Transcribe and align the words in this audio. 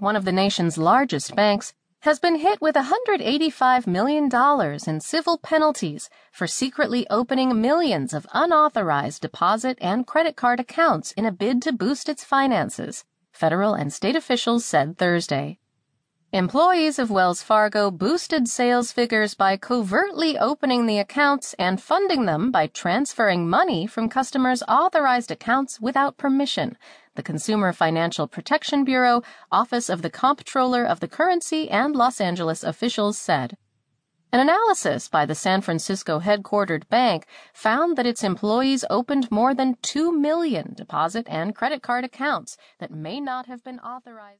one 0.00 0.16
of 0.16 0.24
the 0.24 0.32
nation's 0.32 0.78
largest 0.78 1.34
banks, 1.34 1.74
has 2.00 2.18
been 2.20 2.36
hit 2.36 2.60
with 2.60 2.76
$185 2.76 3.86
million 3.86 4.30
in 4.86 5.00
civil 5.00 5.38
penalties 5.38 6.08
for 6.30 6.46
secretly 6.46 7.06
opening 7.10 7.60
millions 7.60 8.14
of 8.14 8.26
unauthorized 8.32 9.22
deposit 9.22 9.76
and 9.80 10.06
credit 10.06 10.36
card 10.36 10.60
accounts 10.60 11.12
in 11.12 11.26
a 11.26 11.32
bid 11.32 11.60
to 11.62 11.72
boost 11.72 12.08
its 12.08 12.22
finances, 12.22 13.04
federal 13.32 13.74
and 13.74 13.92
state 13.92 14.14
officials 14.14 14.64
said 14.64 14.96
Thursday. 14.96 15.58
Employees 16.36 16.98
of 16.98 17.10
Wells 17.10 17.42
Fargo 17.42 17.90
boosted 17.90 18.46
sales 18.46 18.92
figures 18.92 19.32
by 19.32 19.56
covertly 19.56 20.38
opening 20.38 20.84
the 20.84 20.98
accounts 20.98 21.54
and 21.58 21.80
funding 21.80 22.26
them 22.26 22.50
by 22.50 22.66
transferring 22.66 23.48
money 23.48 23.86
from 23.86 24.10
customers' 24.10 24.62
authorized 24.68 25.30
accounts 25.30 25.80
without 25.80 26.18
permission, 26.18 26.76
the 27.14 27.22
Consumer 27.22 27.72
Financial 27.72 28.28
Protection 28.28 28.84
Bureau, 28.84 29.22
Office 29.50 29.88
of 29.88 30.02
the 30.02 30.10
Comptroller 30.10 30.84
of 30.84 31.00
the 31.00 31.08
Currency, 31.08 31.70
and 31.70 31.96
Los 31.96 32.20
Angeles 32.20 32.62
officials 32.62 33.16
said. 33.16 33.56
An 34.30 34.40
analysis 34.40 35.08
by 35.08 35.24
the 35.24 35.34
San 35.34 35.62
Francisco 35.62 36.20
headquartered 36.20 36.86
bank 36.90 37.24
found 37.54 37.96
that 37.96 38.04
its 38.04 38.22
employees 38.22 38.84
opened 38.90 39.30
more 39.30 39.54
than 39.54 39.78
2 39.80 40.12
million 40.12 40.74
deposit 40.74 41.26
and 41.30 41.54
credit 41.54 41.82
card 41.82 42.04
accounts 42.04 42.58
that 42.78 42.90
may 42.90 43.20
not 43.20 43.46
have 43.46 43.64
been 43.64 43.78
authorized. 43.78 44.34